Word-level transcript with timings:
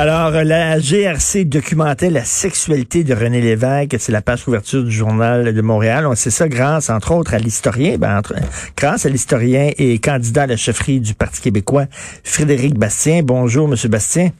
Alors, 0.00 0.30
la 0.30 0.78
GRC 0.78 1.44
documentait 1.44 2.08
la 2.08 2.24
sexualité 2.24 3.04
de 3.04 3.12
René 3.12 3.42
Lévesque. 3.42 3.96
C'est 3.98 4.12
la 4.12 4.22
page 4.22 4.44
couverture 4.44 4.82
du 4.82 4.90
Journal 4.90 5.52
de 5.52 5.60
Montréal. 5.60 6.06
On 6.06 6.14
sait 6.14 6.30
ça 6.30 6.48
grâce, 6.48 6.88
entre 6.88 7.12
autres, 7.12 7.34
à 7.34 7.38
l'historien, 7.38 7.98
ben, 7.98 8.16
entre, 8.16 8.34
grâce 8.78 9.04
à 9.04 9.10
l'historien 9.10 9.72
et 9.76 9.98
candidat 9.98 10.44
à 10.44 10.46
la 10.46 10.56
chefferie 10.56 11.00
du 11.00 11.12
Parti 11.12 11.42
québécois, 11.42 11.84
Frédéric 12.24 12.78
Bastien. 12.78 13.20
Bonjour, 13.22 13.68
Monsieur 13.68 13.90
Bastien. 13.90 14.30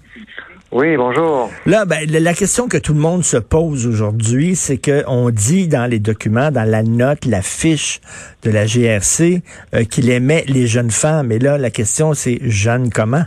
Oui, 0.72 0.96
bonjour. 0.96 1.50
Là, 1.66 1.84
ben, 1.84 2.10
la 2.10 2.32
question 2.32 2.66
que 2.66 2.78
tout 2.78 2.94
le 2.94 3.00
monde 3.00 3.22
se 3.22 3.36
pose 3.36 3.86
aujourd'hui, 3.86 4.56
c'est 4.56 4.78
que 4.78 5.04
on 5.08 5.28
dit 5.28 5.68
dans 5.68 5.84
les 5.84 5.98
documents, 5.98 6.50
dans 6.50 6.64
la 6.64 6.82
note, 6.82 7.26
la 7.26 7.42
fiche 7.42 8.00
de 8.44 8.50
la 8.50 8.64
GRC, 8.64 9.42
euh, 9.74 9.84
qu'il 9.84 10.08
aimait 10.08 10.46
les 10.48 10.66
jeunes 10.66 10.90
femmes. 10.90 11.30
Et 11.30 11.38
là, 11.38 11.58
la 11.58 11.68
question, 11.68 12.14
c'est 12.14 12.38
jeunes 12.44 12.88
comment? 12.88 13.26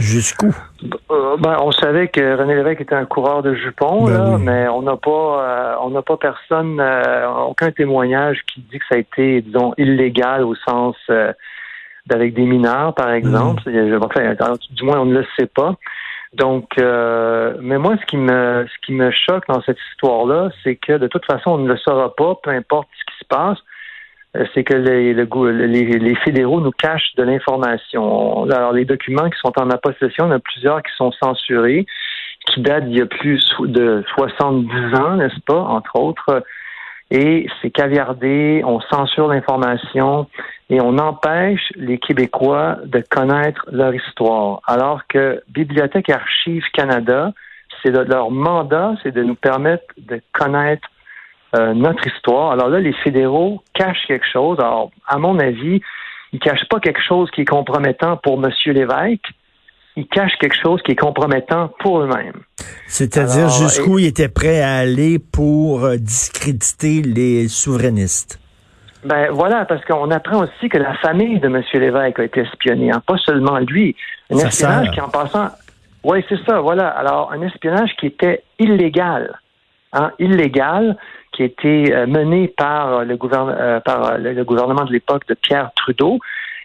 Jusqu'où? 0.00 0.52
Euh, 1.10 1.36
ben, 1.38 1.56
on 1.60 1.72
savait 1.72 2.08
que 2.08 2.36
René 2.36 2.54
Lévesque 2.54 2.80
était 2.80 2.94
un 2.94 3.04
coureur 3.04 3.42
de 3.42 3.54
jupons, 3.54 4.06
Ben 4.06 4.12
là, 4.12 4.36
oui. 4.36 4.42
mais 4.44 4.68
on 4.68 4.82
n'a 4.82 4.96
pas, 4.96 5.10
euh, 5.10 5.74
on 5.82 5.90
n'a 5.90 6.02
pas 6.02 6.16
personne, 6.16 6.78
euh, 6.80 7.28
aucun 7.48 7.72
témoignage 7.72 8.42
qui 8.46 8.60
dit 8.60 8.78
que 8.78 8.84
ça 8.88 8.96
a 8.96 8.98
été, 8.98 9.42
disons, 9.42 9.74
illégal 9.76 10.44
au 10.44 10.54
sens 10.54 10.96
euh, 11.10 11.32
d'avec 12.06 12.34
des 12.34 12.44
mineurs, 12.44 12.94
par 12.94 13.10
exemple. 13.10 13.62
Mm. 13.68 14.00
Enfin, 14.02 14.52
du 14.70 14.84
moins, 14.84 15.00
on 15.00 15.06
ne 15.06 15.18
le 15.18 15.26
sait 15.36 15.46
pas. 15.46 15.74
Donc, 16.34 16.66
euh, 16.78 17.54
mais 17.60 17.78
moi, 17.78 17.96
ce 18.00 18.06
qui 18.06 18.16
me, 18.16 18.66
ce 18.66 18.86
qui 18.86 18.92
me 18.92 19.10
choque 19.10 19.46
dans 19.48 19.62
cette 19.62 19.78
histoire-là, 19.92 20.50
c'est 20.62 20.76
que 20.76 20.98
de 20.98 21.06
toute 21.06 21.24
façon, 21.24 21.52
on 21.52 21.58
ne 21.58 21.68
le 21.68 21.76
saura 21.78 22.14
pas, 22.14 22.34
peu 22.42 22.50
importe 22.50 22.88
ce 22.98 23.12
qui 23.12 23.18
se 23.18 23.24
passe. 23.24 23.58
Euh, 24.36 24.44
C'est 24.54 24.64
que 24.64 24.74
les, 24.74 26.14
fédéraux 26.16 26.60
nous 26.60 26.72
cachent 26.72 27.14
de 27.16 27.22
l'information. 27.22 28.44
Alors, 28.50 28.72
les 28.72 28.84
documents 28.84 29.28
qui 29.30 29.38
sont 29.38 29.52
en 29.58 29.66
ma 29.66 29.78
possession, 29.78 30.26
il 30.26 30.28
y 30.28 30.32
en 30.32 30.36
a 30.36 30.38
plusieurs 30.38 30.82
qui 30.82 30.92
sont 30.96 31.12
censurés, 31.12 31.86
qui 32.46 32.60
datent 32.60 32.86
d'il 32.86 32.98
y 32.98 33.02
a 33.02 33.06
plus 33.06 33.42
de 33.60 34.04
70 34.16 34.94
ans, 34.98 35.16
n'est-ce 35.16 35.40
pas, 35.46 35.60
entre 35.60 35.96
autres. 35.96 36.42
Et 37.10 37.46
c'est 37.62 37.70
caviardé, 37.70 38.62
on 38.66 38.80
censure 38.80 39.28
l'information 39.28 40.26
et 40.68 40.80
on 40.80 40.98
empêche 40.98 41.72
les 41.76 41.98
Québécois 41.98 42.76
de 42.84 43.02
connaître 43.08 43.64
leur 43.72 43.94
histoire. 43.94 44.60
Alors 44.66 45.06
que 45.08 45.42
Bibliothèque 45.48 46.10
et 46.10 46.12
Archives 46.12 46.66
Canada, 46.74 47.32
c'est 47.82 47.90
leur 47.90 48.30
mandat, 48.30 48.94
c'est 49.02 49.12
de 49.12 49.22
nous 49.22 49.36
permettre 49.36 49.84
de 49.96 50.20
connaître 50.32 50.86
euh, 51.54 51.74
notre 51.74 52.06
histoire. 52.06 52.52
Alors 52.52 52.68
là, 52.68 52.80
les 52.80 52.92
fédéraux 52.92 53.62
cachent 53.74 54.06
quelque 54.06 54.26
chose. 54.30 54.58
Alors, 54.58 54.90
à 55.06 55.18
mon 55.18 55.38
avis, 55.38 55.80
ils 56.32 56.40
cachent 56.40 56.68
pas 56.68 56.80
quelque 56.80 57.00
chose 57.00 57.30
qui 57.30 57.42
est 57.42 57.46
compromettant 57.46 58.16
pour 58.18 58.34
M. 58.44 58.50
Lévesque. 58.66 59.26
Ils 59.96 60.06
cachent 60.06 60.36
quelque 60.38 60.56
chose 60.56 60.80
qui 60.82 60.92
est 60.92 60.96
compromettant 60.96 61.70
pour 61.80 62.00
eux-mêmes. 62.00 62.40
C'est-à-dire 62.86 63.48
jusqu'où 63.48 63.98
il 63.98 64.06
était 64.06 64.28
prêt 64.28 64.60
à 64.60 64.76
aller 64.76 65.18
pour 65.18 65.84
euh, 65.84 65.96
discréditer 65.96 67.02
les 67.02 67.48
souverainistes. 67.48 68.38
Ben 69.04 69.30
voilà, 69.30 69.64
parce 69.64 69.84
qu'on 69.84 70.10
apprend 70.10 70.42
aussi 70.42 70.68
que 70.68 70.78
la 70.78 70.94
famille 70.94 71.38
de 71.40 71.46
M. 71.46 71.62
Lévesque 71.72 72.18
a 72.18 72.24
été 72.24 72.40
espionnée, 72.40 72.90
hein, 72.90 73.02
pas 73.06 73.16
seulement 73.16 73.58
lui. 73.58 73.96
Un 74.30 74.38
espionnage 74.38 74.90
qui, 74.90 75.00
en 75.00 75.08
passant, 75.08 75.48
oui, 76.04 76.24
c'est 76.28 76.42
ça, 76.44 76.60
voilà. 76.60 76.88
Alors, 76.88 77.32
un 77.32 77.40
espionnage 77.42 77.90
qui 77.98 78.06
était 78.06 78.42
illégal, 78.58 79.38
hein, 79.92 80.10
illégal, 80.18 80.96
qui 81.32 81.42
a 81.42 81.46
été 81.46 81.94
euh, 81.94 82.06
mené 82.06 82.48
par 82.48 83.04
le, 83.04 83.16
gouverne- 83.16 83.54
euh, 83.58 83.80
par 83.80 84.12
euh, 84.12 84.18
le, 84.18 84.32
le 84.32 84.44
gouvernement 84.44 84.84
de 84.84 84.92
l'époque 84.92 85.26
de 85.28 85.34
Pierre 85.34 85.70
Trudeau. 85.76 86.18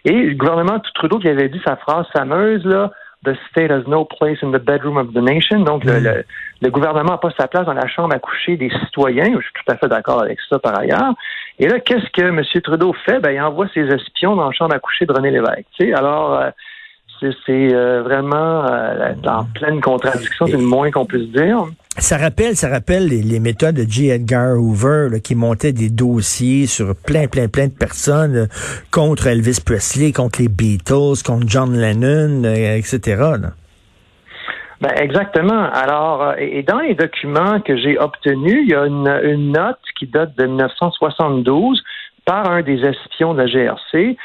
Et 0.04 0.12
le 0.12 0.34
gouvernement 0.34 0.78
de 0.78 0.82
Trudeau 0.94 1.18
qui 1.18 1.28
avait 1.28 1.48
dit 1.48 1.60
sa 1.64 1.76
phrase 1.76 2.06
fameuse, 2.12 2.64
là, 2.64 2.90
The 3.24 3.34
state 3.50 3.70
has 3.70 3.84
no 3.88 4.04
place 4.04 4.36
in 4.42 4.50
the 4.52 4.58
bedroom 4.62 4.98
of 4.98 5.14
the 5.14 5.22
nation. 5.22 5.60
Donc, 5.60 5.82
le, 5.84 5.98
Mm. 5.98 6.04
le- 6.04 6.24
le 6.60 6.70
gouvernement 6.70 7.12
n'a 7.12 7.16
pas 7.16 7.30
sa 7.38 7.48
place 7.48 7.64
dans 7.64 7.72
la 7.72 7.86
chambre 7.86 8.14
à 8.14 8.18
coucher 8.18 8.58
des 8.58 8.68
citoyens. 8.84 9.24
Je 9.36 9.40
suis 9.44 9.52
tout 9.54 9.72
à 9.72 9.76
fait 9.78 9.88
d'accord 9.88 10.20
avec 10.22 10.38
ça 10.46 10.58
par 10.58 10.78
ailleurs. 10.78 11.14
Et 11.58 11.66
là, 11.66 11.80
qu'est-ce 11.80 12.10
que 12.10 12.20
M. 12.20 12.42
Trudeau 12.62 12.92
fait? 13.06 13.20
Ben, 13.20 13.30
il 13.30 13.40
envoie 13.40 13.66
ses 13.72 13.86
espions 13.86 14.36
dans 14.36 14.44
la 14.44 14.52
chambre 14.52 14.74
à 14.74 14.78
coucher 14.78 15.06
de 15.06 15.12
René 15.14 15.30
Lévesque. 15.30 15.64
Tu 15.78 15.86
sais, 15.86 15.94
alors, 15.94 16.34
euh, 16.34 16.50
c'est 17.20 17.74
euh, 17.74 18.02
vraiment 18.02 18.64
euh, 18.66 19.14
en 19.26 19.44
pleine 19.44 19.80
contradiction, 19.80 20.46
c'est 20.46 20.56
le 20.56 20.58
moins 20.58 20.90
qu'on 20.90 21.06
puisse 21.06 21.30
dire. 21.30 21.66
Ça 21.96 22.18
rappelle, 22.18 22.56
ça 22.56 22.68
rappelle 22.68 23.06
les, 23.06 23.22
les 23.22 23.40
méthodes 23.40 23.76
de 23.76 23.88
J. 23.88 24.10
Edgar 24.10 24.58
Hoover 24.58 25.08
là, 25.10 25.20
qui 25.20 25.34
montait 25.34 25.72
des 25.72 25.90
dossiers 25.90 26.66
sur 26.66 26.94
plein, 26.96 27.28
plein, 27.28 27.48
plein 27.48 27.68
de 27.68 27.72
personnes 27.72 28.36
euh, 28.36 28.46
contre 28.90 29.28
Elvis 29.28 29.60
Presley, 29.64 30.12
contre 30.12 30.42
les 30.42 30.48
Beatles, 30.48 31.22
contre 31.24 31.46
John 31.46 31.76
Lennon, 31.76 32.44
euh, 32.44 32.76
etc. 32.76 33.00
là. 33.40 33.50
Ben, 34.80 34.90
exactement. 34.96 35.70
Alors, 35.72 36.34
et 36.36 36.58
et 36.58 36.62
dans 36.62 36.80
les 36.80 36.94
documents 36.94 37.60
que 37.60 37.76
j'ai 37.76 37.98
obtenus, 37.98 38.64
il 38.64 38.70
y 38.70 38.74
a 38.74 38.86
une, 38.86 39.08
une 39.22 39.52
note 39.52 39.78
qui 39.98 40.06
date 40.06 40.36
de 40.36 40.46
1972 40.46 41.82
par 42.24 42.50
un 42.50 42.62
des 42.62 42.84
espions 42.84 43.34
de 43.34 43.42
la 43.42 43.46
GRC, 43.46 44.16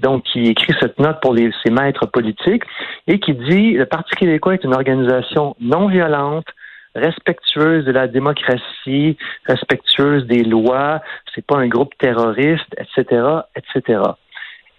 donc 0.00 0.24
qui 0.24 0.46
écrit 0.46 0.74
cette 0.80 0.98
note 0.98 1.20
pour 1.20 1.34
les, 1.34 1.50
ses 1.64 1.70
maîtres 1.70 2.06
politiques, 2.06 2.64
et 3.06 3.18
qui 3.18 3.34
dit 3.34 3.72
le 3.72 3.86
Parti 3.86 4.14
québécois 4.16 4.54
est 4.54 4.64
une 4.64 4.74
organisation 4.74 5.56
non 5.60 5.88
violente, 5.88 6.46
respectueuse 6.94 7.84
de 7.84 7.92
la 7.92 8.08
démocratie, 8.08 9.16
respectueuse 9.46 10.26
des 10.26 10.42
lois, 10.42 11.00
c'est 11.34 11.44
pas 11.44 11.58
un 11.58 11.68
groupe 11.68 11.92
terroriste, 11.98 12.74
etc., 12.78 13.22
etc. 13.54 14.00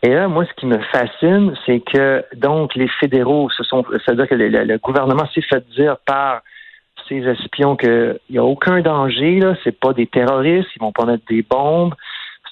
Et 0.03 0.09
là, 0.09 0.27
moi, 0.27 0.45
ce 0.45 0.53
qui 0.53 0.65
me 0.65 0.79
fascine, 0.91 1.55
c'est 1.65 1.79
que 1.79 2.23
donc 2.35 2.75
les 2.75 2.87
fédéraux 2.87 3.49
se 3.49 3.63
sont, 3.63 3.83
c'est-à-dire 3.91 4.27
que 4.27 4.35
le, 4.35 4.77
gouvernement 4.77 5.27
s'est 5.33 5.41
fait 5.41 5.63
dire 5.71 5.97
par 6.05 6.41
ces 7.07 7.17
espions 7.27 7.75
qu'il 7.75 8.19
n'y 8.29 8.37
a 8.37 8.43
aucun 8.43 8.81
danger, 8.81 9.39
là, 9.39 9.55
c'est 9.63 9.77
pas 9.77 9.93
des 9.93 10.07
terroristes, 10.07 10.69
ils 10.75 10.79
vont 10.79 10.91
pas 10.91 11.05
mettre 11.05 11.25
des 11.29 11.41
bombes, 11.41 11.95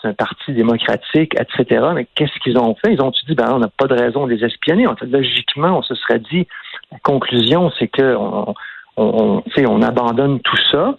c'est 0.05 0.09
un 0.09 0.13
parti 0.13 0.53
démocratique, 0.53 1.33
etc. 1.39 1.87
Mais 1.95 2.05
qu'est-ce 2.15 2.37
qu'ils 2.43 2.57
ont 2.57 2.75
fait? 2.75 2.93
Ils 2.93 3.01
ont 3.01 3.11
dit, 3.27 3.35
ben, 3.35 3.51
on 3.51 3.59
n'a 3.59 3.69
pas 3.69 3.87
de 3.87 3.95
raison 3.95 4.27
de 4.27 4.33
les 4.33 4.45
espionner. 4.45 4.87
En 4.87 4.95
fait, 4.95 5.07
logiquement, 5.07 5.79
on 5.79 5.81
se 5.81 5.95
serait 5.95 6.19
dit, 6.19 6.47
la 6.91 6.99
conclusion, 6.99 7.71
c'est 7.79 7.87
que 7.87 8.15
on, 8.15 8.53
on, 8.97 9.81
abandonne 9.81 10.39
tout 10.41 10.57
ça. 10.71 10.97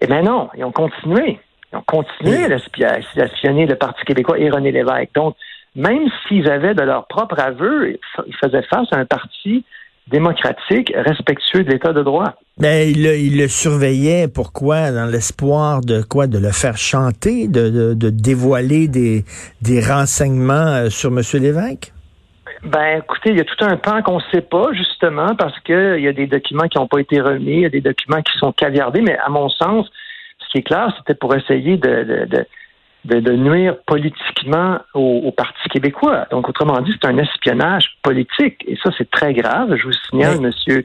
Eh 0.00 0.06
bien 0.06 0.22
non, 0.22 0.50
ils 0.56 0.64
ont 0.64 0.72
continué. 0.72 1.38
Ils 1.72 1.76
ont 1.76 1.84
continué 1.86 2.44
à 2.44 2.48
l'espi- 2.48 2.84
à 2.84 2.98
espionner 3.24 3.66
le 3.66 3.76
Parti 3.76 4.04
québécois 4.04 4.38
et 4.38 4.50
René 4.50 4.72
Lévesque. 4.72 5.14
Donc, 5.14 5.36
même 5.76 6.08
s'ils 6.26 6.50
avaient 6.50 6.74
de 6.74 6.82
leur 6.82 7.06
propre 7.06 7.38
aveu, 7.40 7.96
ils 8.26 8.36
faisaient 8.36 8.62
face 8.62 8.88
à 8.92 8.98
un 8.98 9.06
parti 9.06 9.64
démocratique, 10.08 10.92
respectueux 10.94 11.64
de 11.64 11.70
l'État 11.70 11.92
de 11.92 12.02
droit. 12.02 12.34
Mais 12.58 12.90
il, 12.90 13.02
le- 13.02 13.16
il 13.16 13.38
le 13.38 13.48
surveillait, 13.48 14.28
pourquoi? 14.28 14.92
Dans 14.92 15.06
l'espoir 15.06 15.80
de 15.80 16.02
quoi? 16.02 16.26
De 16.26 16.38
le 16.38 16.50
faire 16.52 16.76
chanter, 16.76 17.48
de, 17.48 17.68
de, 17.70 17.94
de 17.94 18.10
dévoiler 18.10 18.86
des, 18.86 19.24
des 19.62 19.80
renseignements 19.80 20.74
euh, 20.84 20.90
sur 20.90 21.10
M. 21.10 21.20
Lévesque? 21.40 21.92
Ben, 22.62 22.98
écoutez, 22.98 23.30
il 23.30 23.36
y 23.36 23.40
a 23.40 23.44
tout 23.44 23.64
un 23.64 23.76
pan 23.76 24.02
qu'on 24.02 24.18
ne 24.18 24.24
sait 24.32 24.40
pas, 24.40 24.72
justement, 24.72 25.34
parce 25.36 25.58
qu'il 25.60 26.00
y 26.00 26.08
a 26.08 26.12
des 26.12 26.26
documents 26.26 26.68
qui 26.68 26.78
n'ont 26.78 26.86
pas 26.88 27.00
été 27.00 27.20
remis, 27.20 27.56
il 27.56 27.60
y 27.62 27.66
a 27.66 27.70
des 27.70 27.80
documents 27.82 28.22
qui 28.22 28.38
sont 28.38 28.52
caviardés, 28.52 29.02
mais 29.02 29.18
à 29.18 29.28
mon 29.28 29.48
sens, 29.48 29.86
ce 30.38 30.48
qui 30.50 30.58
est 30.58 30.62
clair, 30.62 30.94
c'était 30.96 31.14
pour 31.18 31.34
essayer 31.34 31.76
de, 31.76 32.04
de, 32.04 32.24
de, 32.26 32.46
de, 33.04 33.20
de 33.20 33.32
nuire 33.32 33.76
politiquement 33.86 34.78
au, 34.94 35.22
au 35.26 35.32
Parti 35.32 35.68
québécois. 35.70 36.26
Donc, 36.30 36.48
autrement 36.48 36.80
dit, 36.80 36.92
c'est 37.00 37.08
un 37.08 37.18
espionnage 37.18 37.86
politique, 38.02 38.64
et 38.66 38.76
ça, 38.82 38.90
c'est 38.96 39.10
très 39.10 39.32
grave. 39.34 39.74
Je 39.76 39.84
vous 39.84 39.92
signale, 40.10 40.38
Mais- 40.40 40.46
Monsieur 40.48 40.84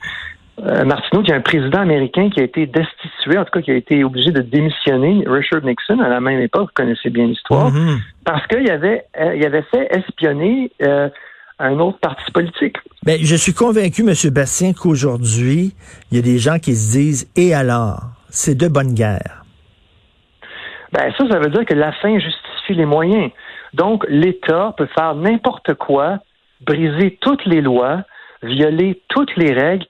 euh, 0.62 0.84
Martineau, 0.84 1.22
qu'il 1.22 1.30
y 1.30 1.34
a 1.34 1.38
un 1.38 1.42
président 1.42 1.80
américain 1.80 2.30
qui 2.30 2.42
a 2.42 2.44
été 2.44 2.66
destitué, 2.66 3.38
en 3.38 3.46
tout 3.46 3.52
cas 3.52 3.62
qui 3.62 3.72
a 3.72 3.76
été 3.76 4.04
obligé 4.04 4.32
de 4.32 4.42
démissionner, 4.42 5.24
Richard 5.26 5.64
Nixon, 5.64 6.00
à 6.00 6.10
la 6.10 6.20
même 6.20 6.42
époque, 6.42 6.70
vous 6.72 6.84
connaissez 6.84 7.10
bien 7.10 7.28
l'histoire, 7.28 7.72
Mhm. 7.72 8.00
parce 8.26 8.46
qu'il 8.48 8.70
avait, 8.70 9.06
euh, 9.22 9.36
il 9.38 9.46
avait 9.46 9.64
fait 9.72 9.88
espionner 9.96 10.70
euh, 10.82 11.08
un 11.60 11.80
autre 11.80 12.00
parti 12.00 12.30
politique. 12.32 12.76
Ben, 13.04 13.18
je 13.22 13.36
suis 13.38 13.54
convaincu, 13.54 14.02
M. 14.02 14.14
Bastien, 14.34 14.74
qu'aujourd'hui, 14.74 15.74
il 16.12 16.18
y 16.18 16.20
a 16.20 16.24
des 16.24 16.38
gens 16.40 16.60
qui 16.60 16.76
se 16.76 16.92
disent, 16.98 17.30
et 17.38 17.54
alors? 17.54 18.02
C'est 18.30 18.56
de 18.56 18.68
bonne 18.68 18.94
guerre. 18.94 19.39
Ben 20.92 21.12
ça, 21.18 21.30
ça 21.30 21.40
veut 21.40 21.50
dire 21.50 21.66
que 21.66 21.74
la 21.74 21.92
fin 21.94 22.18
justifie 22.18 22.74
les 22.74 22.86
moyens. 22.86 23.32
Donc, 23.74 24.06
l'État 24.10 24.74
peut 24.78 24.88
faire 24.98 25.14
n'importe 25.16 25.76
quoi, 25.76 26.20
briser 26.62 27.18
toutes 27.22 27.46
les 27.46 27.62
lois, 27.62 28.04
violer 28.42 29.02
toutes 29.10 29.36
les 29.36 29.54
règles 29.54 29.86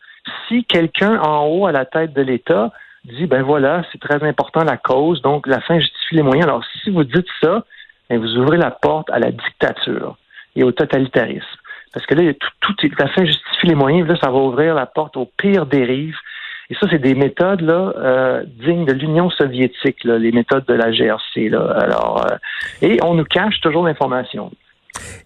si 0.47 0.65
quelqu'un 0.65 1.19
en 1.21 1.45
haut 1.45 1.65
à 1.65 1.71
la 1.71 1.85
tête 1.85 2.13
de 2.13 2.21
l'État 2.21 2.71
dit 3.05 3.27
ben 3.27 3.41
voilà, 3.43 3.83
c'est 3.91 4.01
très 4.01 4.21
important 4.27 4.63
la 4.63 4.77
cause, 4.77 5.21
donc 5.21 5.47
la 5.47 5.61
fin 5.61 5.79
justifie 5.79 6.15
les 6.15 6.21
moyens. 6.21 6.47
Alors 6.47 6.63
si 6.83 6.89
vous 6.89 7.03
dites 7.03 7.27
ça, 7.41 7.63
ben, 8.09 8.19
vous 8.19 8.37
ouvrez 8.37 8.57
la 8.57 8.71
porte 8.71 9.09
à 9.09 9.19
la 9.19 9.31
dictature 9.31 10.17
et 10.55 10.63
au 10.63 10.71
totalitarisme. 10.71 11.45
Parce 11.93 12.05
que 12.05 12.15
là, 12.15 12.33
tout, 12.33 12.73
tout, 12.73 12.87
la 12.99 13.07
fin 13.07 13.25
justifie 13.25 13.67
les 13.67 13.75
moyens, 13.75 14.07
là, 14.07 14.15
ça 14.21 14.29
va 14.29 14.37
ouvrir 14.37 14.75
la 14.75 14.85
porte 14.85 15.17
aux 15.17 15.29
pires 15.37 15.65
dérives. 15.65 16.17
Et 16.69 16.75
ça, 16.75 16.87
c'est 16.89 17.01
des 17.01 17.15
méthodes 17.15 17.61
là 17.61 17.93
euh, 17.97 18.43
dignes 18.63 18.85
de 18.85 18.93
l'Union 18.93 19.29
soviétique, 19.31 20.03
là, 20.03 20.17
les 20.17 20.31
méthodes 20.31 20.65
de 20.67 20.73
la 20.73 20.91
GRC. 20.91 21.49
Là. 21.49 21.75
Alors, 21.79 22.25
euh, 22.29 22.35
et 22.81 22.99
on 23.03 23.15
nous 23.15 23.23
cache 23.23 23.59
toujours 23.61 23.85
l'information. 23.85 24.51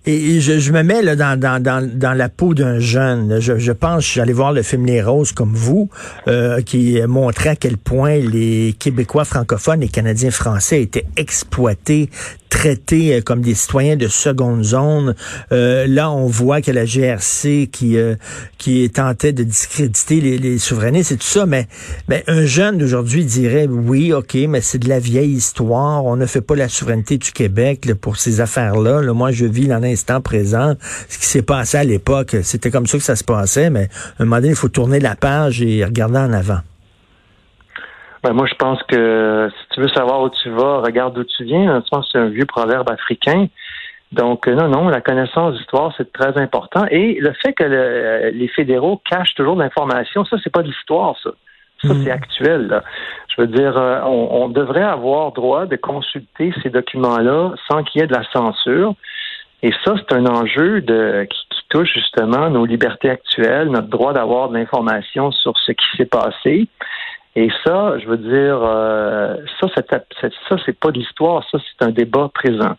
Et, 0.06 0.40
je, 0.40 0.72
me 0.72 0.84
mets 0.84 1.02
là, 1.02 1.16
dans 1.16 2.18
la 2.18 2.30
peau 2.30 2.54
d'un 2.54 2.80
jeune. 2.80 3.40
Je, 3.40 3.58
je 3.58 3.72
pense, 3.72 4.14
j'allais 4.14 4.34
voir 4.34 4.52
le 4.52 4.62
film 4.62 4.86
Les 4.86 5.02
Roses 5.02 5.32
comme 5.32 5.54
vous, 5.54 5.90
euh, 6.28 6.62
qui 6.62 7.00
montrait 7.08 7.50
à 7.52 7.56
quel 7.56 7.78
point 7.78 8.18
les 8.18 8.76
Québécois 8.78 9.26
francophones 9.26 9.82
et 9.82 9.88
Canadiens 9.88 10.32
français 10.32 10.82
étaient 10.82 11.06
exploités 11.18 12.10
traités 12.54 13.16
euh, 13.16 13.22
comme 13.22 13.42
des 13.42 13.56
citoyens 13.56 13.96
de 13.96 14.08
seconde 14.08 14.64
zone. 14.64 15.16
Euh, 15.52 15.88
là, 15.88 16.12
on 16.12 16.28
voit 16.28 16.62
que 16.62 16.70
la 16.70 16.86
GRC 16.86 17.68
qui 17.72 17.98
euh, 17.98 18.16
qui 18.60 18.88
tentait 18.92 19.34
de 19.34 19.44
discréditer 19.44 20.22
les, 20.22 20.38
les 20.38 20.60
souverainistes 20.60 21.12
et 21.12 21.18
tout 21.18 21.26
ça, 21.26 21.48
mais, 21.48 21.68
mais 22.08 22.24
un 22.28 22.46
jeune 22.46 22.78
d'aujourd'hui 22.78 23.26
dirait 23.26 23.68
oui, 23.68 24.14
ok, 24.14 24.36
mais 24.48 24.62
c'est 24.62 24.78
de 24.78 24.88
la 24.88 25.00
vieille 25.00 25.32
histoire. 25.32 26.06
On 26.06 26.16
ne 26.16 26.28
fait 26.28 26.42
pas 26.42 26.56
la 26.56 26.70
souveraineté 26.70 27.18
du 27.18 27.32
Québec 27.32 27.92
pour 28.00 28.18
ces 28.18 28.40
affaires-là. 28.40 29.02
Là, 29.02 29.14
moi, 29.14 29.32
je 29.32 29.46
vis 29.46 29.68
dans 29.68 29.80
l'instant 29.80 30.22
présent. 30.22 30.76
Ce 31.10 31.18
qui 31.18 31.26
s'est 31.26 31.42
passé 31.42 31.78
à 31.78 31.84
l'époque, 31.84 32.36
c'était 32.44 32.70
comme 32.70 32.86
ça 32.86 33.00
que 33.00 33.04
ça 33.04 33.16
se 33.16 33.24
passait, 33.24 33.72
mais 33.72 33.90
un 34.20 34.26
moment 34.26 34.38
donné, 34.38 34.50
il 34.50 34.56
faut 34.56 34.70
tourner 34.70 35.00
la 35.00 35.16
page 35.16 35.62
et 35.62 35.84
regarder 35.84 36.20
en 36.20 36.34
avant. 36.34 36.60
Ben, 38.24 38.32
moi, 38.32 38.46
je 38.46 38.56
pense 38.56 38.82
que 38.84 39.50
si 39.52 39.70
tu 39.72 39.82
veux 39.82 39.90
savoir 39.90 40.22
où 40.22 40.30
tu 40.30 40.50
vas, 40.50 40.80
regarde 40.80 41.14
d'où 41.14 41.26
tu 41.26 41.44
viens. 41.44 41.82
Je 41.82 41.90
pense 41.90 42.06
que 42.06 42.12
c'est 42.14 42.20
un 42.20 42.30
vieux 42.30 42.46
proverbe 42.46 42.90
africain. 42.90 43.48
Donc, 44.14 44.48
euh, 44.48 44.56
non, 44.56 44.70
non, 44.70 44.88
la 44.88 45.02
connaissance 45.02 45.58
d'histoire, 45.58 45.94
c'est 45.98 46.14
très 46.14 46.38
important. 46.38 46.86
Et 46.90 47.18
le 47.20 47.34
fait 47.34 47.54
que 47.54 48.32
les 48.32 48.48
fédéraux 48.48 49.02
cachent 49.10 49.34
toujours 49.36 49.58
l'information, 49.58 50.24
ça, 50.24 50.38
c'est 50.44 50.52
pas 50.52 50.62
de 50.62 50.68
l'histoire, 50.68 51.16
ça. 51.22 51.32
Ça, 51.82 51.90
c'est 52.02 52.12
hmm. 52.12 52.14
actuel. 52.14 52.68
Là. 52.68 52.84
Je 53.28 53.42
veux 53.42 53.48
dire, 53.48 53.78
euh, 53.78 54.00
on, 54.04 54.48
devrait 54.48 54.84
avoir 54.84 55.34
droit 55.34 55.66
de 55.66 55.76
consulter 55.76 56.54
ces 56.64 56.70
documents-là 56.70 57.56
sans 57.70 57.84
qu'il 57.84 58.00
y 58.00 58.04
ait 58.06 58.08
de 58.08 58.14
la 58.14 58.24
censure. 58.32 58.94
Et 59.64 59.74
ça, 59.84 59.96
c'est 59.98 60.16
un 60.16 60.26
enjeu 60.26 60.80
de, 60.80 61.28
qui, 61.30 61.40
qui, 61.50 61.62
touche 61.70 61.94
justement 61.94 62.50
nos 62.50 62.66
libertés 62.66 63.10
actuelles, 63.10 63.70
notre 63.70 63.88
droit 63.88 64.14
d'avoir 64.14 64.48
de 64.48 64.54
l'information 64.58 65.32
sur 65.32 65.58
ce 65.58 65.74
qui 65.74 65.86
s'est 65.98 66.06
passé. 66.06 66.68
Et 67.36 67.50
ça, 67.66 67.98
je 67.98 68.08
veux 68.08 68.18
dire, 68.18 68.60
euh, 68.64 69.38
ça, 69.60 69.68
ça, 69.76 70.56
c'est 70.66 70.80
pas 70.80 70.92
de 70.92 71.00
l'histoire, 71.00 71.44
ça, 71.50 71.58
c'est 71.60 71.86
un 71.86 71.92
débat 71.92 72.30
présent. 72.34 72.76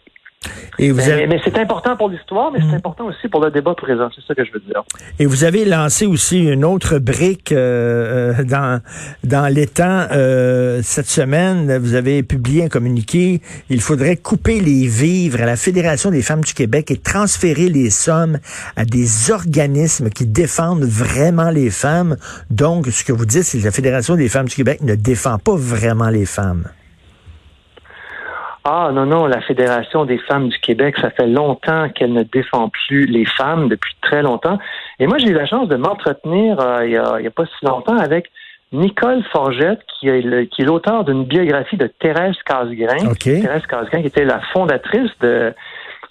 Et 0.79 0.91
vous 0.91 1.01
Mais, 1.07 1.41
c'est 1.45 1.59
important 1.59 1.97
pour 1.97 2.09
l'histoire, 2.09 2.51
mais 2.53 2.59
c'est 2.61 2.73
mm. 2.73 2.75
important 2.75 3.07
aussi 3.07 3.29
pour 3.29 3.45
le 3.45 3.51
débat 3.51 3.75
présent. 3.75 4.09
C'est 4.15 4.25
ça 4.27 4.35
que 4.35 4.45
je 4.45 4.53
veux 4.53 4.61
dire. 4.61 4.83
Et 5.19 5.27
vous 5.27 5.45
avez 5.45 5.65
lancé 5.65 6.07
aussi 6.07 6.45
une 6.45 6.65
autre 6.65 6.99
brique 6.99 7.53
euh, 7.53 8.35
euh 8.39 8.45
dans 8.45 8.81
dans 9.23 9.53
l'étang 9.53 10.07
euh, 10.13 10.81
cette 10.83 11.07
semaine. 11.07 11.79
Vous 11.79 11.95
avez 11.95 12.23
publié 12.23 12.65
un 12.65 12.69
communiqué. 12.69 13.41
Il 13.71 13.81
faudrait 13.81 14.17
couper 14.17 14.61
les 14.61 14.87
vivres 14.87 15.43
à 15.43 15.47
la 15.47 15.57
Fédération 15.57 16.11
des 16.11 16.23
femmes 16.23 16.43
du 16.43 16.55
Québec 16.55 16.91
et 16.91 16.97
transférer 16.97 17.69
les 17.69 17.91
sommes 17.91 18.39
à 18.77 18.85
des 18.85 19.31
organismes 19.31 20.11
qui 20.11 20.27
défendent 20.27 20.85
vraiment 20.85 21.51
les 21.51 21.71
femmes. 21.71 22.17
Donc, 22.51 22.87
ce 22.87 23.05
que 23.05 23.13
vous 23.13 23.27
dites, 23.27 23.45
c'est 23.45 23.59
que 23.59 23.65
la 23.65 23.71
Fédération 23.71 24.17
des 24.17 24.29
femmes 24.29 24.47
du 24.47 24.55
Québec 24.55 24.81
ne 24.83 24.95
défend 24.95 25.39
pas 25.39 25.57
vraiment 25.57 26.11
les 26.11 26.27
femmes. 26.27 26.65
Ah 28.67 28.91
non, 28.95 29.05
non, 29.05 29.27
la 29.27 29.43
Fédération 29.43 30.07
des 30.07 30.17
femmes 30.17 30.49
du 30.49 30.59
Québec, 30.59 30.95
ça 30.99 31.11
fait 31.11 31.27
longtemps 31.27 31.91
qu'elle 31.91 32.15
ne 32.15 32.23
défend 32.23 32.71
plus 32.71 33.05
les 33.05 33.27
femmes, 33.27 33.69
depuis 33.69 33.95
très 34.01 34.23
longtemps. 34.23 34.59
Et 34.99 35.07
moi, 35.07 35.19
j'ai 35.19 35.29
eu 35.29 35.35
la 35.35 35.45
chance 35.45 35.69
de 35.69 35.77
m'entretenir 35.77 36.59
euh, 36.61 36.87
il 36.87 36.93
n'y 36.93 37.27
a, 37.27 37.31
pas 37.31 37.45
si 37.45 37.67
longtemps 37.67 37.99
avec 37.99 38.31
Nicole 38.73 39.23
Forgette, 39.33 39.81
qui 39.87 40.09
est, 40.09 40.47
qui 40.49 40.63
est 40.63 40.65
l'auteur 40.65 41.05
d'une 41.05 41.25
biographie 41.25 41.77
de 41.77 41.89
Thérèse 41.89 42.37
Casgrain. 42.47 43.13
Thérèse 43.43 43.67
Casgrain, 43.67 44.01
qui 44.01 44.07
était 44.07 44.25
la 44.25 44.41
fondatrice 44.55 45.11
de 45.21 45.53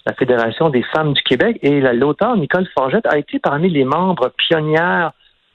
la 0.06 0.12
Fédération 0.14 0.70
des 0.70 0.84
femmes 0.94 1.12
du 1.12 1.22
Québec. 1.22 1.58
Et 1.62 1.80
l'auteur, 1.80 2.36
Nicole 2.36 2.68
Forgette, 2.72 3.06
a 3.06 3.18
été 3.18 3.40
parmi 3.40 3.68
les 3.68 3.84
membres 3.84 4.32
pionnières 4.36 5.10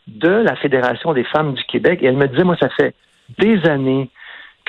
de 0.08 0.30
la 0.30 0.58
Fédération 0.58 1.14
des 1.14 1.24
femmes 1.24 1.54
du 1.54 1.64
Québec. 1.64 2.00
Et 2.02 2.08
elle 2.08 2.18
me 2.18 2.28
disait, 2.28 2.44
moi, 2.44 2.58
ça 2.60 2.68
fait 2.70 2.94
des 3.38 3.66
années 3.70 4.10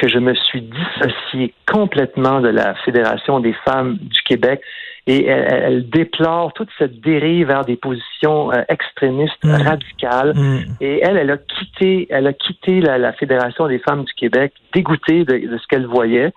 que 0.00 0.08
je 0.08 0.19
me 0.19 0.35
suis 0.35 0.62
dissocié 0.62 1.52
complètement 1.70 2.41
de 2.41 2.49
la 2.49 2.75
Fédération 2.87 3.41
des 3.41 3.55
femmes 3.64 3.99
du 4.00 4.23
Québec 4.23 4.62
et 5.06 5.26
elle, 5.26 5.88
déplore 5.88 6.52
toute 6.52 6.69
cette 6.79 7.00
dérive 7.00 7.49
vers 7.49 7.64
des 7.64 7.76
positions 7.76 8.52
euh, 8.52 8.62
extrémistes 8.69 9.44
mm. 9.44 9.50
radicales. 9.50 10.35
Mm. 10.35 10.58
Et 10.81 11.00
elle, 11.02 11.17
elle 11.17 11.31
a 11.31 11.37
quitté, 11.37 12.06
elle 12.11 12.26
a 12.26 12.32
quitté 12.32 12.81
la, 12.81 13.12
Fédération 13.14 13.67
des 13.67 13.79
femmes 13.79 14.05
du 14.05 14.12
Québec, 14.14 14.52
dégoûtée 14.75 15.25
de, 15.25 15.58
ce 15.58 15.67
qu'elle 15.69 15.87
voyait. 15.87 16.32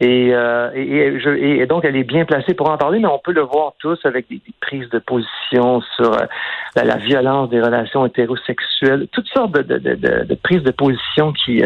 Et, 0.00 0.34
euh, 0.34 0.70
et, 0.74 1.18
je, 1.18 1.30
et, 1.30 1.66
donc, 1.66 1.84
elle 1.86 1.96
est 1.96 2.04
bien 2.04 2.26
placée 2.26 2.52
pour 2.52 2.68
en 2.70 2.76
parler, 2.76 2.98
mais 2.98 3.08
on 3.08 3.18
peut 3.18 3.32
le 3.32 3.40
voir 3.40 3.72
tous 3.78 3.98
avec 4.04 4.28
des, 4.28 4.40
prises 4.60 4.88
de 4.90 4.98
position 4.98 5.80
sur 5.96 6.12
euh, 6.12 6.26
la, 6.74 6.96
violence 6.96 7.48
des 7.48 7.62
relations 7.62 8.04
hétérosexuelles, 8.04 9.08
toutes 9.12 9.28
sortes 9.28 9.52
de, 9.52 9.78
de, 9.78 9.94
de 10.24 10.34
prises 10.34 10.62
de 10.62 10.70
position 10.70 11.32
qui, 11.32 11.62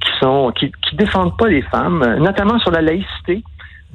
qui 0.00 0.10
sont 0.20 0.50
qui, 0.52 0.72
qui 0.82 0.96
défendent 0.96 1.36
pas 1.36 1.48
les 1.48 1.62
femmes, 1.62 2.16
notamment 2.18 2.58
sur 2.58 2.72
la 2.72 2.82
laïcité. 2.82 3.44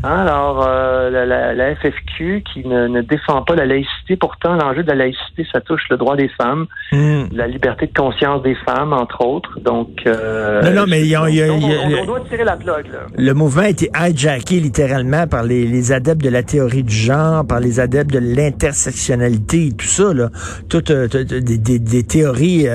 Hein, 0.04 0.28
alors, 0.28 0.64
euh, 0.64 1.10
la, 1.10 1.56
la, 1.56 1.76
FFQ 1.76 2.44
qui 2.54 2.68
ne, 2.68 2.88
ne, 2.88 3.02
défend 3.02 3.42
pas 3.42 3.56
la 3.56 3.66
laïcité, 3.66 4.16
pourtant 4.16 4.56
l'enjeu 4.56 4.84
de 4.84 4.90
la 4.90 4.96
laïcité, 4.96 5.44
ça 5.52 5.60
touche 5.60 5.82
le 5.90 5.98
droit 5.98 6.16
des 6.16 6.30
femmes, 6.40 6.68
hmm. 6.92 7.24
la 7.32 7.48
liberté 7.48 7.88
de 7.88 7.94
conscience 7.94 8.44
des 8.44 8.54
femmes, 8.64 8.94
entre 8.94 9.26
autres. 9.26 9.60
Donc, 9.60 9.90
euh, 10.06 10.62
non, 10.62 10.82
non, 10.82 10.86
mais 10.88 11.02
il 11.02 11.08
y 11.08 11.16
a, 11.16 11.24
on, 11.24 12.06
doit 12.06 12.20
tirer 12.30 12.44
la 12.44 12.58
plug. 12.58 12.92
Là. 12.92 13.08
Le 13.18 13.34
mouvement 13.34 13.64
a 13.64 13.70
été 13.70 13.90
hijacké 14.00 14.60
littéralement 14.60 15.26
par 15.26 15.42
les, 15.42 15.66
les, 15.66 15.92
adeptes 15.92 16.24
de 16.24 16.30
la 16.30 16.44
théorie 16.44 16.84
du 16.84 16.96
genre, 16.96 17.48
par 17.48 17.60
les 17.60 17.80
adeptes 17.80 18.14
de 18.14 18.20
l'intersectionnalité, 18.20 19.72
tout 19.76 19.88
ça, 19.88 20.14
là, 20.14 20.30
toutes 20.70 20.92
euh, 20.92 21.08
des, 21.08 21.58
des, 21.58 21.80
des, 21.80 22.04
théories 22.04 22.68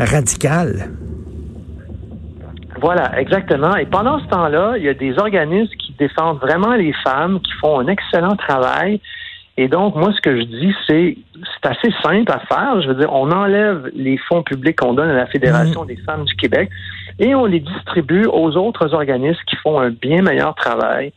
radicales. 0.00 0.90
Voilà, 2.80 3.18
exactement. 3.20 3.76
Et 3.76 3.86
pendant 3.86 4.18
ce 4.18 4.26
temps-là, 4.26 4.74
il 4.76 4.82
y 4.82 4.88
a 4.88 4.94
des 4.94 5.16
organismes 5.18 5.72
qui 5.94 6.08
défendent 6.08 6.38
vraiment 6.38 6.74
les 6.74 6.92
femmes, 7.04 7.40
qui 7.40 7.52
font 7.52 7.80
un 7.80 7.86
excellent 7.86 8.36
travail. 8.36 9.00
Et 9.56 9.68
donc, 9.68 9.94
moi, 9.94 10.12
ce 10.12 10.20
que 10.20 10.36
je 10.36 10.42
dis, 10.42 10.74
c'est 10.88 11.16
c'est 11.44 11.68
assez 11.68 11.94
simple 12.02 12.30
à 12.32 12.40
faire. 12.40 12.80
Je 12.82 12.88
veux 12.88 12.94
dire, 12.94 13.12
on 13.12 13.30
enlève 13.30 13.88
les 13.94 14.18
fonds 14.18 14.42
publics 14.42 14.76
qu'on 14.76 14.94
donne 14.94 15.10
à 15.10 15.14
la 15.14 15.26
Fédération 15.26 15.84
mmh. 15.84 15.86
des 15.86 15.96
femmes 15.98 16.24
du 16.24 16.34
Québec 16.34 16.70
et 17.18 17.34
on 17.34 17.46
les 17.46 17.60
distribue 17.60 18.26
aux 18.26 18.56
autres 18.56 18.94
organismes 18.94 19.40
qui 19.46 19.56
font 19.56 19.78
un 19.78 19.90
bien 19.90 20.22
meilleur 20.22 20.54
travail, 20.56 21.12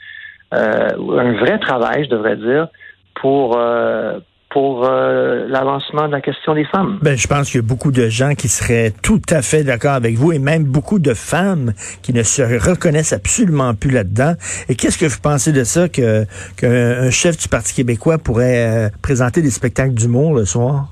euh, 0.53 0.89
un 1.17 1.33
vrai 1.33 1.57
travail, 1.59 2.05
je 2.05 2.09
devrais 2.09 2.35
dire, 2.35 2.67
pour 3.15 3.57
euh, 3.57 4.19
pour 4.57 4.85
euh, 4.85 5.45
l'avancement 5.47 6.07
de 6.07 6.13
la 6.13 6.19
question 6.19 6.55
des 6.55 6.65
femmes. 6.65 6.97
Ben, 7.03 7.15
je 7.15 7.27
pense 7.27 7.51
qu'il 7.51 7.57
y 7.57 7.63
a 7.63 7.67
beaucoup 7.67 7.91
de 7.91 8.09
gens 8.09 8.33
qui 8.33 8.47
seraient 8.47 8.91
tout 9.03 9.21
à 9.29 9.43
fait 9.43 9.63
d'accord 9.63 9.91
avec 9.91 10.15
vous 10.15 10.31
et 10.31 10.39
même 10.39 10.63
beaucoup 10.63 10.97
de 10.97 11.13
femmes 11.13 11.73
qui 12.01 12.11
ne 12.11 12.23
se 12.23 12.41
reconnaissent 12.41 13.13
absolument 13.13 13.75
plus 13.75 13.91
là-dedans. 13.91 14.33
Et 14.67 14.73
qu'est-ce 14.73 14.97
que 14.97 15.05
vous 15.05 15.19
pensez 15.21 15.51
de 15.51 15.63
ça 15.63 15.89
que 15.89 16.25
qu'un 16.55 17.11
chef 17.11 17.37
du 17.37 17.47
Parti 17.49 17.75
québécois 17.75 18.17
pourrait 18.17 18.87
euh, 18.87 18.89
présenter 19.03 19.43
des 19.43 19.51
spectacles 19.51 19.93
d'humour 19.93 20.33
le 20.33 20.45
soir? 20.45 20.87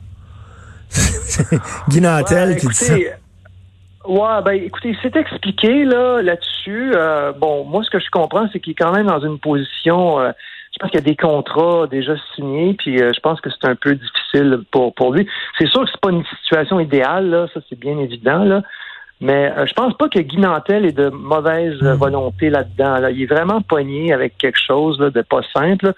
Guy 1.90 2.02
Nantel 2.02 2.58
qui 2.58 2.68
dit 2.68 2.76
ça. 2.76 2.94
Ouais, 2.94 4.44
ben 4.46 4.54
écoutez, 4.54 4.96
c'est 5.02 5.16
expliqué 5.16 5.86
là 5.86 6.22
là-dessus. 6.22 6.92
Euh, 6.96 7.32
bon, 7.32 7.64
moi 7.64 7.84
ce 7.84 7.90
que 7.90 8.00
je 8.00 8.12
comprends, 8.12 8.48
c'est 8.54 8.60
qu'il 8.60 8.74
est 8.74 8.76
quand 8.76 8.94
même 8.94 9.08
dans 9.08 9.22
une 9.22 9.40
position 9.40 10.20
je 10.76 10.80
pense 10.82 10.92
qu'il 10.92 11.00
y 11.00 11.04
a 11.04 11.06
des 11.06 11.16
contrats 11.16 11.88
déjà 11.88 12.16
signés, 12.36 12.74
puis 12.74 13.02
euh, 13.02 13.14
je 13.16 13.20
pense 13.22 13.40
que 13.40 13.50
c'est 13.50 13.66
un 13.66 13.76
peu 13.76 13.96
difficile 13.96 14.60
pour, 14.72 14.94
pour 14.94 15.14
lui. 15.14 15.26
C'est 15.58 15.68
sûr 15.70 15.86
que 15.86 15.90
c'est 15.90 16.02
pas 16.02 16.12
une 16.12 16.26
situation 16.44 16.82
idéale, 16.82 17.30
là, 17.30 17.48
ça 17.54 17.62
c'est 17.70 17.80
bien 17.80 17.98
évident, 17.98 18.44
là. 18.44 18.62
Mais 19.22 19.54
euh, 19.58 19.66
je 19.66 19.74
pense 19.74 19.94
pas 19.94 20.10
que 20.10 20.20
Guy 20.20 20.38
Nantel 20.38 20.86
ait 20.86 20.92
de 20.92 21.08
mauvaise 21.08 21.82
hmm. 21.82 21.94
volonté 21.94 22.50
là-dedans. 22.50 23.00
Là. 23.00 23.12
Il 23.12 23.22
est 23.22 23.34
vraiment 23.34 23.62
poigné 23.62 24.12
avec 24.12 24.38
quelque 24.38 24.60
chose 24.60 24.98
de 24.98 25.22
pas 25.22 25.40
simple. 25.56 25.94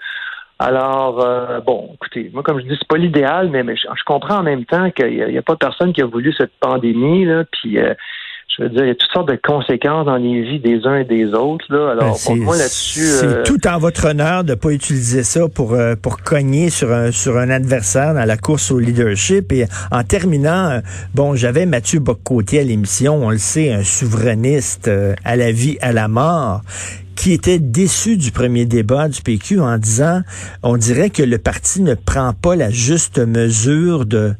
Alors, 0.60 1.24
euh, 1.24 1.58
bon, 1.58 1.90
écoutez, 1.94 2.30
moi, 2.32 2.44
comme 2.44 2.60
je 2.60 2.66
dis, 2.66 2.76
c'est 2.78 2.86
pas 2.86 2.96
l'idéal, 2.96 3.48
mais, 3.48 3.64
je, 3.74 4.04
comprends 4.04 4.38
en 4.38 4.42
même 4.44 4.64
temps 4.64 4.90
qu'il 4.92 5.26
n'y 5.26 5.38
a, 5.38 5.42
pas 5.42 5.56
personne 5.56 5.92
qui 5.92 6.02
a 6.02 6.06
voulu 6.06 6.32
cette 6.32 6.52
pandémie, 6.60 7.24
là, 7.24 7.42
puis 7.50 7.78
je 8.56 8.64
veux 8.64 8.70
dire, 8.70 8.84
il 8.84 8.88
y 8.88 8.90
a 8.90 8.94
toutes 8.94 9.10
sortes 9.12 9.28
de 9.28 9.38
conséquences 9.42 10.06
dans 10.06 10.16
les 10.16 10.42
vies 10.42 10.58
des 10.58 10.84
uns 10.84 10.96
et 10.96 11.04
des 11.04 11.26
autres. 11.32 11.64
Là. 11.68 11.92
Alors, 11.92 12.14
Ben, 12.14 12.24
pour 12.24 12.36
moi, 12.36 12.56
là-dessus... 12.56 13.00
c'est 13.06 13.26
euh, 13.26 13.42
tout 13.44 13.66
en 13.68 13.78
votre 13.78 14.06
honneur 14.06 14.42
de 14.42 14.54
pas 14.54 14.70
utiliser 14.70 15.22
ça 15.22 15.48
pour 15.48 15.74
euh, 15.74 15.94
pour 16.00 16.22
cogner 16.22 16.70
sur 16.70 16.92
un 16.92 17.12
sur 17.12 17.36
un 17.36 17.50
adversaire 17.50 18.14
dans 18.14 18.24
la 18.24 18.36
course 18.36 18.70
au 18.70 18.78
leadership. 18.78 19.52
Et 19.52 19.66
en 19.92 20.02
terminant, 20.02 20.70
euh, 20.70 20.80
bon, 21.14 21.34
j'avais 21.36 21.66
Mathieu 21.66 22.00
Boccotier 22.00 22.60
à 22.60 22.64
l'émission, 22.64 23.22
on 23.24 23.30
le 23.30 23.38
sait, 23.38 23.72
un 23.72 23.84
souverainiste 23.84 24.88
euh, 24.88 25.14
à 25.24 25.36
la 25.36 25.52
vie, 25.52 25.78
à 25.80 25.92
la 25.92 26.08
mort 26.08 26.62
qui 27.14 27.32
était 27.32 27.58
déçu 27.58 28.16
du 28.16 28.30
premier 28.30 28.64
débat 28.64 29.08
du 29.08 29.20
PQ 29.22 29.60
en 29.60 29.76
disant 29.76 30.22
on 30.62 30.76
dirait 30.76 31.10
que 31.10 31.24
le 31.24 31.38
parti 31.38 31.82
ne 31.82 31.94
prend 31.94 32.32
pas 32.32 32.54
la 32.54 32.70
juste 32.70 33.18
mesure 33.18 34.06
de 34.06 34.34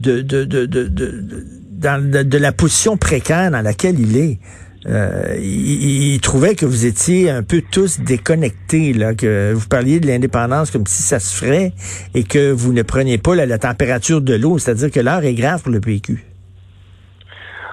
de 0.00 0.22
de 0.22 0.44
de, 0.44 0.64
de, 0.66 0.84
de- 0.84 1.44
de- 1.80 2.38
la 2.38 2.52
position 2.52 2.96
précaire 2.96 3.50
dans 3.50 3.62
laquelle 3.62 3.98
il 3.98 4.16
est. 4.16 4.38
Euh, 4.86 5.36
il, 5.38 6.14
il 6.14 6.20
trouvait 6.20 6.54
que 6.54 6.64
vous 6.64 6.86
étiez 6.86 7.28
un 7.30 7.42
peu 7.42 7.62
tous 7.70 8.00
déconnectés, 8.00 8.94
là, 8.94 9.14
que 9.14 9.52
vous 9.54 9.66
parliez 9.68 10.00
de 10.00 10.06
l'indépendance 10.06 10.70
comme 10.70 10.86
si 10.86 11.02
ça 11.02 11.18
se 11.20 11.34
ferait 11.36 11.72
et 12.14 12.24
que 12.24 12.50
vous 12.50 12.72
ne 12.72 12.80
preniez 12.82 13.18
pas 13.18 13.34
la, 13.34 13.44
la 13.44 13.58
température 13.58 14.22
de 14.22 14.34
l'eau, 14.34 14.58
c'est-à-dire 14.58 14.90
que 14.90 15.00
l'heure 15.00 15.22
est 15.24 15.34
grave 15.34 15.60
pour 15.62 15.70
le 15.72 15.80
PQ. 15.80 16.24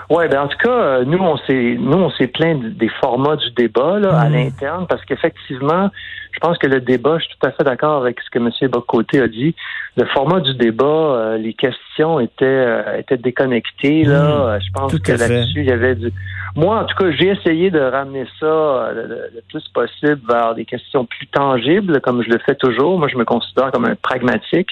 Ouais, 0.09 0.29
ben 0.29 0.39
en 0.43 0.47
tout 0.47 0.57
cas, 0.57 0.69
euh, 0.71 1.03
nous 1.05 1.17
on 1.17 1.35
s'est 1.37 1.75
nous 1.77 1.97
on 1.97 2.09
s'est 2.11 2.27
plaint 2.27 2.61
des 2.77 2.87
formats 3.01 3.35
du 3.35 3.49
débat 3.51 3.99
là, 3.99 4.17
à 4.17 4.29
Mm. 4.29 4.33
l'interne 4.33 4.85
parce 4.87 5.03
qu'effectivement, 5.03 5.89
je 6.31 6.39
pense 6.39 6.57
que 6.57 6.67
le 6.67 6.79
débat, 6.79 7.17
je 7.19 7.25
suis 7.25 7.35
tout 7.37 7.45
à 7.47 7.51
fait 7.51 7.63
d'accord 7.65 8.01
avec 8.03 8.19
ce 8.21 8.29
que 8.29 8.39
M. 8.39 8.49
Bocoté 8.71 9.19
a 9.19 9.27
dit. 9.27 9.53
Le 9.97 10.05
format 10.05 10.39
du 10.39 10.53
débat, 10.53 10.85
euh, 10.85 11.37
les 11.37 11.53
questions 11.53 12.19
étaient 12.21 12.45
euh, 12.45 12.97
étaient 12.99 13.17
déconnectées 13.17 14.05
là. 14.05 14.21
Mm. 14.23 14.41
Euh, 14.41 14.59
Je 14.61 14.71
pense 14.71 14.91
Tout 14.91 14.99
que 14.99 15.11
là-dessus, 15.11 15.59
il 15.59 15.65
y 15.65 15.71
avait 15.71 15.95
du. 15.95 16.09
Moi, 16.55 16.79
en 16.79 16.85
tout 16.85 16.95
cas, 16.95 17.11
j'ai 17.11 17.27
essayé 17.27 17.69
de 17.69 17.79
ramener 17.79 18.25
ça 18.39 18.45
euh, 18.45 18.93
le, 18.93 19.01
le- 19.07 19.29
le 19.35 19.41
plus 19.49 19.67
possible 19.69 20.21
vers 20.27 20.55
des 20.55 20.63
questions 20.65 21.03
plus 21.05 21.27
tangibles, 21.27 21.99
comme 22.01 22.23
je 22.23 22.29
le 22.29 22.39
fais 22.45 22.55
toujours. 22.55 22.97
Moi, 22.97 23.09
je 23.09 23.17
me 23.17 23.25
considère 23.25 23.71
comme 23.71 23.85
un 23.85 23.95
pragmatique. 23.95 24.69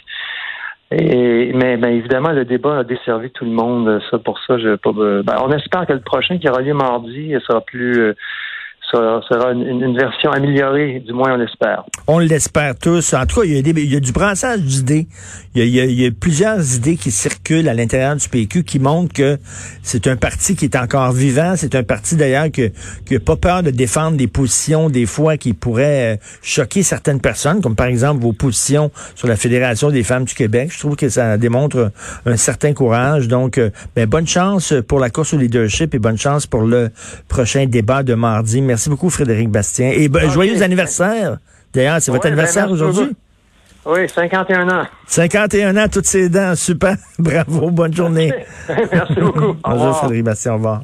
Et, 0.92 1.52
mais, 1.54 1.78
mais 1.78 1.98
évidemment, 1.98 2.32
le 2.32 2.46
débat 2.46 2.80
a 2.80 2.84
desservi 2.84 3.32
tout 3.32 3.46
le 3.46 3.52
monde. 3.52 4.02
Ça, 4.12 4.20
pour 4.20 4.40
ça, 4.46 4.58
je 4.58 4.76
pas. 4.76 4.92
ben, 4.92 5.36
on 5.42 5.52
espère 5.52 5.88
que 5.88 5.94
le 5.94 6.02
prochain 6.02 6.38
qui 6.38 6.48
aura 6.48 6.62
lieu 6.62 6.74
mardi 6.74 7.34
sera 7.48 7.62
plus 7.62 8.00
euh, 8.00 8.16
sera, 8.92 9.22
sera 9.28 9.52
une, 9.52 9.98
version 9.98 10.32
améliorée, 10.32 11.04
du 11.06 11.14
moins 11.14 11.34
on 11.34 11.38
l'espère. 11.38 11.84
On 12.08 12.20
l'espère 12.20 12.78
tous. 12.78 13.14
En 13.14 13.26
tout 13.26 13.42
cas, 13.42 13.46
il 13.46 13.68
y 13.68 13.96
a, 13.96 14.00
du 14.00 14.12
brassage 14.12 14.62
d'idées. 14.62 15.08
Il 15.56 15.68
y, 15.68 16.06
a, 16.06 16.12
plusieurs 16.12 16.76
idées 16.76 16.98
qui 16.98 17.12
circulent 17.12 17.70
à 17.70 17.74
l'intérieur 17.74 18.16
du 18.16 18.28
PQ 18.28 18.64
qui 18.64 18.80
montrent 18.80 19.14
que 19.14 19.38
c'est 19.84 20.08
un 20.08 20.16
parti 20.16 20.56
qui 20.56 20.66
est 20.66 20.76
encore 20.76 21.12
vivant. 21.12 21.54
C'est 21.56 21.76
un 21.76 21.84
parti 21.84 22.16
d'ailleurs 22.16 22.52
qui 22.52 22.72
n'a 23.12 23.20
pas 23.20 23.36
peur 23.36 23.64
de 23.64 23.72
défendre 23.72 24.18
des 24.18 24.28
positions 24.28 24.90
des 24.90 25.06
fois 25.06 25.38
qui 25.38 25.54
pourraient 25.54 26.16
euh, 26.16 26.18
choquer 26.42 26.84
certaines 26.84 27.22
personnes, 27.22 27.62
comme 27.62 27.76
par 27.76 27.88
exemple 27.88 28.22
vos 28.22 28.34
positions 28.34 28.92
sur 29.16 29.28
la 29.28 29.36
Fédération 29.36 29.90
des 29.90 30.04
femmes 30.04 30.26
du 30.26 30.34
Québec. 30.34 30.72
Je 30.72 30.80
trouve 30.80 30.96
que 30.96 31.10
ça 31.10 31.38
démontre 31.38 31.92
un 32.26 32.38
certain 32.38 32.74
courage. 32.74 33.28
Donc, 33.28 33.58
euh, 33.58 33.70
ben, 33.96 34.08
bonne 34.08 34.28
chance 34.28 34.74
pour 34.88 35.00
la 35.00 35.10
course 35.10 35.34
au 35.34 35.38
leadership 35.38 35.94
et 35.96 36.00
bonne 36.00 36.18
chance 36.18 36.46
pour 36.46 36.62
le 36.62 36.90
prochain 37.28 37.66
débat 37.66 38.04
de 38.04 38.14
mardi. 38.14 38.62
Beaucoup, 38.90 39.10
Frédéric 39.10 39.50
Bastien. 39.50 39.92
Et 39.92 40.08
ben, 40.08 40.30
joyeux 40.30 40.62
anniversaire. 40.62 41.38
D'ailleurs, 41.74 42.02
c'est 42.02 42.12
votre 42.12 42.26
Ouais, 42.26 42.32
ben, 42.32 42.34
anniversaire 42.34 42.68
merci 42.70 42.84
aujourd'hui? 42.84 43.16
Oui, 43.86 44.10
51 44.10 44.68
ans. 44.70 44.88
51 45.08 45.78
ans, 45.78 45.88
toutes 45.92 46.08
ses 46.08 46.28
dents. 46.30 46.56
Super. 46.56 46.96
Bravo. 47.20 47.70
Bonne 47.70 47.94
journée. 47.94 48.34
Merci 48.92 49.14
beaucoup. 49.20 49.40
Au 49.40 49.58
Bonjour. 49.64 49.98
Frédéric 49.98 50.24
Bastien. 50.24 50.54
Au 50.54 50.56
revoir. 50.56 50.82